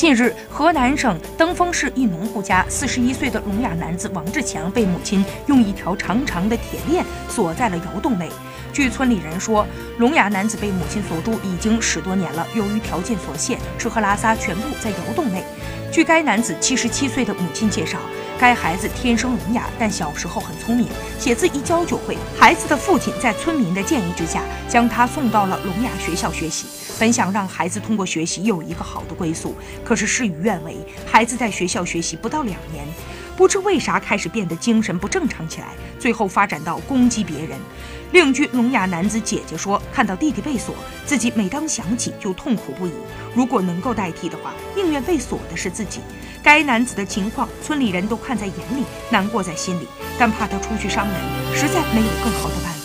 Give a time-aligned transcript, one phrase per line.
[0.00, 8.26] 近日，河南省登封市一农户家，四十一岁的聋哑男子王志强被母亲用一条长长的铁链锁在了窑洞内。
[8.72, 9.66] 据村里人说，
[9.98, 15.44] 聋哑男子被母亲锁住已经十多年了，由于条件所限，吃喝拉撒全部在窑洞内。
[15.92, 17.98] 据该男子七十七岁的母亲介绍，
[18.38, 20.86] 该孩子天生聋哑，但小时候很聪明，
[21.18, 22.16] 写字一教就会。
[22.38, 26.66] 孩子的父亲在村民的建议之下，将他送到了聋哑学校学习，
[27.00, 29.56] 本想让孩子通过学习有一个好的归宿。
[29.84, 32.86] 可是事与愿违，孩子在学校学习不到两年，
[33.36, 37.58] 不知为啥开始变得精神不正常起来，最后发展到攻击别人。
[38.12, 40.74] 另据聋哑男子姐姐说，看到弟弟被锁，
[41.06, 42.92] 自己每当想起就痛苦不已。
[43.34, 46.00] 如果能够代替的话，宁愿被锁的是自己。
[46.42, 49.86] 该男子的情况，村里人都看在眼里，难过在心里，
[50.18, 51.16] 但怕他出去伤人，
[51.54, 52.79] 实在没有更好的办法。